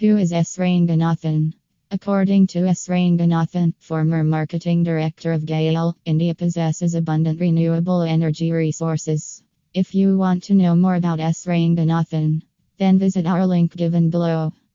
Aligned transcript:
Who 0.00 0.16
is 0.16 0.32
S. 0.32 0.58
Ranganathan? 0.58 1.54
According 1.90 2.46
to 2.48 2.68
S. 2.68 2.86
Ranganathan, 2.86 3.74
former 3.80 4.22
marketing 4.22 4.84
director 4.84 5.32
of 5.32 5.44
GAIL, 5.44 5.96
India 6.04 6.36
possesses 6.36 6.94
abundant 6.94 7.40
renewable 7.40 8.02
energy 8.02 8.52
resources. 8.52 9.42
If 9.74 9.96
you 9.96 10.16
want 10.16 10.44
to 10.44 10.54
know 10.54 10.76
more 10.76 10.94
about 10.94 11.18
S. 11.18 11.46
Ranganathan, 11.46 12.42
then 12.78 13.00
visit 13.00 13.26
our 13.26 13.44
link 13.44 13.74
given 13.74 14.08
below. 14.08 14.52